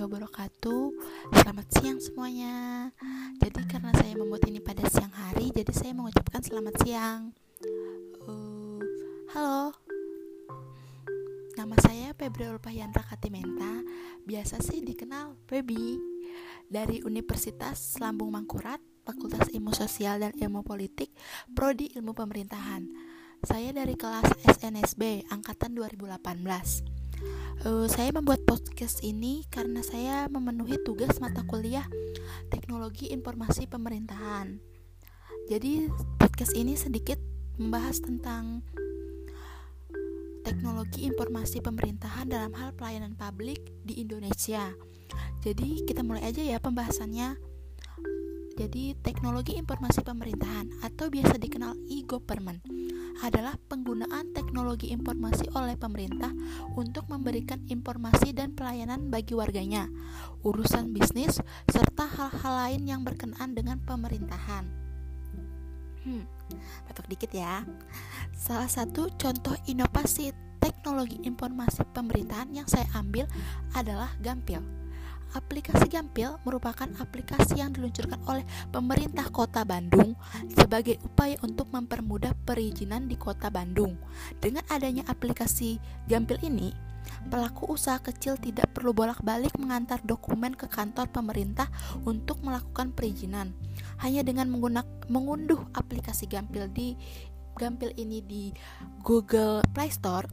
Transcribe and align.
wabarakatuh. 0.00 0.96
Selamat 1.36 1.66
siang 1.76 2.00
semuanya. 2.00 2.88
Jadi 3.36 3.60
karena 3.68 3.92
saya 4.00 4.16
membuat 4.16 4.48
ini 4.48 4.64
pada 4.64 4.80
siang 4.88 5.12
hari 5.12 5.52
Jadi 5.52 5.72
saya 5.76 5.92
mengucapkan 5.92 6.40
selamat 6.40 6.74
siang. 6.80 7.20
Uh, 8.24 8.80
Halo. 9.36 9.76
Nama 11.52 11.76
saya 11.84 12.16
Febri 12.16 12.48
Ulpayandra 12.48 13.04
Katimenta. 13.04 13.84
Biasa 14.24 14.64
sih 14.64 14.80
dikenal 14.80 15.36
Febi 15.52 16.00
Dari 16.64 17.04
Universitas 17.04 18.00
Lambung 18.00 18.32
Mangkurat 18.32 18.80
Fakultas 19.04 19.52
Ilmu 19.52 19.76
Sosial 19.76 20.24
dan 20.24 20.32
Ilmu 20.32 20.64
Politik 20.64 21.12
Prodi 21.52 21.92
Ilmu 21.92 22.16
Pemerintahan. 22.16 22.88
Saya 23.44 23.68
dari 23.76 24.00
kelas 24.00 24.32
SNSB 24.48 25.28
Angkatan 25.28 25.76
2018 25.76 26.93
uh, 27.64 27.86
saya 27.86 28.10
membuat 28.10 28.42
podcast 28.46 29.02
ini 29.06 29.46
karena 29.48 29.80
saya 29.80 30.26
memenuhi 30.28 30.80
tugas 30.82 31.18
mata 31.18 31.46
kuliah 31.46 31.86
teknologi 32.48 33.10
informasi 33.12 33.66
pemerintahan. 33.70 34.58
Jadi 35.50 35.88
podcast 36.16 36.56
ini 36.56 36.74
sedikit 36.74 37.20
membahas 37.60 38.00
tentang 38.00 38.64
teknologi 40.44 41.08
informasi 41.08 41.64
pemerintahan 41.64 42.28
dalam 42.28 42.52
hal 42.52 42.76
pelayanan 42.76 43.16
publik 43.16 43.60
di 43.84 44.00
Indonesia. 44.00 44.72
Jadi 45.40 45.84
kita 45.84 46.04
mulai 46.04 46.28
aja 46.28 46.40
ya 46.40 46.60
pembahasannya. 46.60 47.54
Jadi, 48.54 48.94
teknologi 49.02 49.58
informasi 49.58 50.06
pemerintahan 50.06 50.78
atau 50.86 51.10
biasa 51.10 51.42
dikenal 51.42 51.74
e-government 51.90 52.62
adalah 53.22 53.54
penggunaan 53.70 54.34
teknologi 54.34 54.90
informasi 54.90 55.46
oleh 55.54 55.78
pemerintah 55.78 56.34
untuk 56.74 57.06
memberikan 57.06 57.62
informasi 57.70 58.34
dan 58.34 58.56
pelayanan 58.56 59.12
bagi 59.12 59.36
warganya, 59.38 59.86
urusan 60.42 60.90
bisnis, 60.90 61.38
serta 61.70 62.06
hal-hal 62.08 62.54
lain 62.66 62.82
yang 62.88 63.00
berkenaan 63.06 63.54
dengan 63.54 63.78
pemerintahan. 63.82 64.66
Hmm, 66.04 66.24
batuk 66.90 67.08
dikit 67.08 67.32
ya. 67.32 67.64
Salah 68.36 68.68
satu 68.68 69.08
contoh 69.14 69.56
inovasi 69.64 70.34
teknologi 70.60 71.20
informasi 71.24 71.84
pemerintahan 71.92 72.52
yang 72.52 72.68
saya 72.68 72.88
ambil 72.92 73.24
adalah 73.72 74.12
Gampil 74.20 74.83
Aplikasi 75.34 75.90
Gampil 75.90 76.38
merupakan 76.46 76.86
aplikasi 77.02 77.58
yang 77.58 77.74
diluncurkan 77.74 78.22
oleh 78.30 78.46
pemerintah 78.70 79.26
Kota 79.34 79.66
Bandung 79.66 80.14
sebagai 80.46 81.02
upaya 81.02 81.34
untuk 81.42 81.74
mempermudah 81.74 82.38
perizinan 82.46 83.10
di 83.10 83.18
Kota 83.18 83.50
Bandung. 83.50 83.98
Dengan 84.38 84.62
adanya 84.70 85.02
aplikasi 85.10 85.82
Gampil 86.06 86.38
ini, 86.46 86.70
pelaku 87.34 87.66
usaha 87.74 87.98
kecil 87.98 88.38
tidak 88.38 88.70
perlu 88.78 88.94
bolak-balik 88.94 89.58
mengantar 89.58 89.98
dokumen 90.06 90.54
ke 90.54 90.70
kantor 90.70 91.10
pemerintah 91.10 91.66
untuk 92.06 92.38
melakukan 92.46 92.94
perizinan. 92.94 93.58
Hanya 94.06 94.22
dengan 94.22 94.46
mengunduh 95.10 95.66
aplikasi 95.74 96.30
Gampil 96.30 96.70
di 96.70 96.94
Gampil 97.58 97.90
ini 97.98 98.22
di 98.22 98.44
Google 99.02 99.66
Play 99.74 99.90
Store 99.90 100.26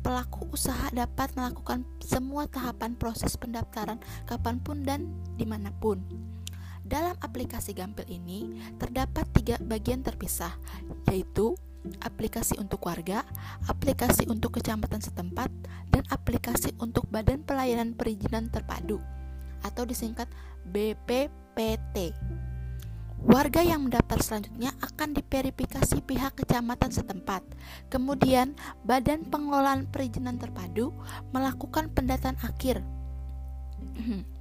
pelaku 0.00 0.48
usaha 0.54 0.88
dapat 0.94 1.34
melakukan 1.34 1.84
semua 2.00 2.46
tahapan 2.46 2.94
proses 2.96 3.36
pendaftaran 3.36 3.98
kapan 4.24 4.56
pun 4.62 4.82
dan 4.82 5.10
di 5.36 5.44
mana 5.44 5.74
pun. 5.76 6.00
Dalam 6.88 7.20
aplikasi 7.20 7.76
Gampil 7.76 8.08
ini 8.08 8.64
terdapat 8.80 9.28
tiga 9.36 9.60
bagian 9.60 10.00
terpisah, 10.00 10.56
yaitu 11.12 11.52
aplikasi 12.00 12.56
untuk 12.56 12.80
warga, 12.88 13.28
aplikasi 13.68 14.24
untuk 14.24 14.56
kecamatan 14.56 15.04
setempat, 15.04 15.52
dan 15.92 16.04
aplikasi 16.08 16.72
untuk 16.80 17.04
Badan 17.12 17.44
Pelayanan 17.44 17.92
Perizinan 17.92 18.48
Terpadu 18.48 19.04
atau 19.60 19.84
disingkat 19.84 20.32
BPPT. 20.64 22.16
Warga 23.18 23.66
yang 23.66 23.90
mendaftar 23.90 24.22
selanjutnya 24.22 24.70
akan 24.78 25.10
diverifikasi 25.18 25.98
pihak 26.06 26.38
kecamatan 26.38 26.94
setempat. 26.94 27.42
Kemudian, 27.90 28.54
Badan 28.86 29.26
Pengelolaan 29.26 29.90
Perizinan 29.90 30.38
Terpadu 30.38 30.94
melakukan 31.34 31.90
pendataan 31.90 32.38
akhir. 32.46 32.78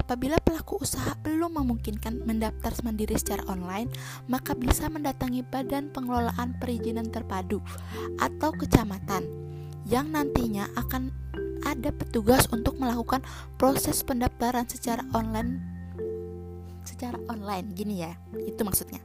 Apabila 0.00 0.40
pelaku 0.40 0.80
usaha 0.80 1.16
belum 1.20 1.60
memungkinkan 1.60 2.24
mendaftar 2.24 2.72
mandiri 2.80 3.16
secara 3.16 3.44
online, 3.48 3.92
maka 4.24 4.56
bisa 4.56 4.88
mendatangi 4.88 5.44
Badan 5.44 5.92
Pengelolaan 5.92 6.56
Perizinan 6.56 7.12
Terpadu 7.12 7.60
atau 8.20 8.52
kecamatan 8.56 9.24
yang 9.88 10.12
nantinya 10.12 10.68
akan 10.76 11.12
ada 11.64 11.92
petugas 11.92 12.48
untuk 12.52 12.80
melakukan 12.80 13.20
proses 13.60 14.00
pendaftaran 14.04 14.68
secara 14.68 15.04
online 15.12 15.77
secara 16.98 17.22
online. 17.30 17.70
Gini 17.78 18.02
ya 18.02 18.10
itu 18.42 18.58
maksudnya. 18.66 18.98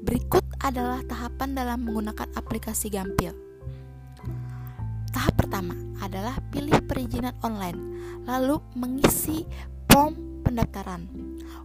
Berikut 0.00 0.40
adalah 0.64 1.04
tahapan 1.04 1.52
dalam 1.52 1.84
menggunakan 1.84 2.32
aplikasi 2.32 2.88
Gampil. 2.88 3.36
Tahap 5.12 5.36
pertama 5.36 5.76
adalah 6.00 6.40
pilih 6.48 6.80
perizinan 6.88 7.36
online 7.44 7.76
lalu 8.24 8.56
mengisi 8.72 9.44
form 9.92 10.40
pendaftaran. 10.40 11.04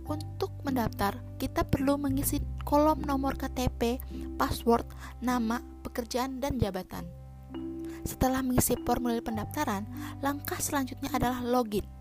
Untuk 0.04 0.52
mendaftar 0.68 1.16
kita 1.40 1.64
perlu 1.64 1.96
mengisi 1.96 2.44
kolom 2.68 3.00
nomor 3.08 3.40
KTP 3.40 4.04
password 4.36 4.84
nama 5.24 5.64
pekerjaan 5.88 6.44
dan 6.44 6.60
jabatan. 6.60 7.08
Setelah 8.04 8.44
mengisi 8.44 8.76
formulir 8.84 9.24
pendaftaran, 9.24 9.84
langkah 10.24 10.60
selanjutnya 10.60 11.12
adalah 11.12 11.44
login. 11.44 11.97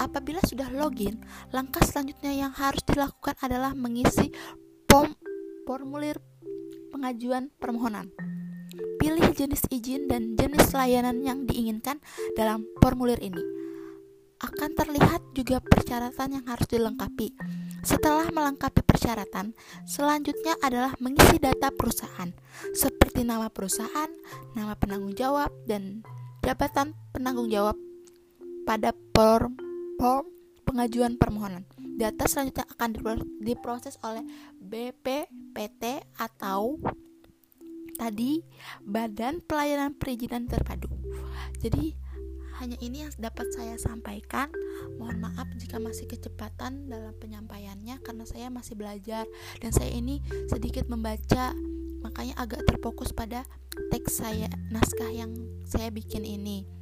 Apabila 0.00 0.42
sudah 0.42 0.66
login, 0.72 1.22
langkah 1.54 1.84
selanjutnya 1.84 2.32
yang 2.34 2.52
harus 2.52 2.82
dilakukan 2.86 3.38
adalah 3.38 3.76
mengisi 3.76 4.32
form 4.90 5.14
formulir 5.62 6.18
pengajuan 6.90 7.48
permohonan. 7.56 8.10
Pilih 8.98 9.30
jenis 9.34 9.66
izin 9.70 10.06
dan 10.10 10.34
jenis 10.38 10.74
layanan 10.74 11.22
yang 11.22 11.44
diinginkan 11.46 11.98
dalam 12.34 12.66
formulir 12.82 13.18
ini. 13.22 13.42
Akan 14.42 14.74
terlihat 14.74 15.22
juga 15.38 15.62
persyaratan 15.62 16.42
yang 16.42 16.44
harus 16.50 16.66
dilengkapi. 16.66 17.30
Setelah 17.82 18.30
melengkapi 18.30 18.82
persyaratan, 18.82 19.54
selanjutnya 19.86 20.58
adalah 20.62 20.94
mengisi 20.98 21.38
data 21.38 21.70
perusahaan, 21.70 22.30
seperti 22.74 23.22
nama 23.22 23.50
perusahaan, 23.50 24.10
nama 24.54 24.74
penanggung 24.74 25.14
jawab, 25.14 25.50
dan 25.66 26.02
jabatan 26.42 26.94
penanggung 27.14 27.50
jawab 27.50 27.78
pada 28.62 28.94
form, 29.14 29.58
form 29.98 30.26
pengajuan 30.66 31.20
permohonan. 31.20 31.66
Data 32.00 32.24
selanjutnya 32.24 32.64
akan 32.72 32.88
diproses 33.44 34.00
oleh 34.00 34.24
BPPT 34.56 36.00
atau 36.16 36.80
tadi 38.00 38.40
Badan 38.80 39.44
Pelayanan 39.44 39.92
Perizinan 39.94 40.48
Terpadu. 40.48 40.88
Jadi 41.60 41.94
hanya 42.62 42.78
ini 42.78 43.04
yang 43.04 43.12
dapat 43.18 43.50
saya 43.52 43.76
sampaikan. 43.76 44.48
Mohon 44.96 45.30
maaf 45.30 45.50
jika 45.58 45.82
masih 45.82 46.06
kecepatan 46.06 46.88
dalam 46.88 47.12
penyampaiannya 47.18 48.00
karena 48.00 48.24
saya 48.24 48.48
masih 48.48 48.78
belajar 48.78 49.26
dan 49.58 49.70
saya 49.74 49.92
ini 49.92 50.22
sedikit 50.48 50.86
membaca 50.86 51.52
makanya 52.02 52.34
agak 52.38 52.66
terfokus 52.66 53.14
pada 53.14 53.46
teks 53.94 54.22
saya 54.22 54.50
naskah 54.70 55.10
yang 55.10 55.32
saya 55.66 55.90
bikin 55.94 56.26
ini. 56.26 56.81